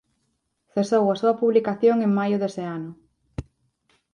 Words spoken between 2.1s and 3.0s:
maio dese ano.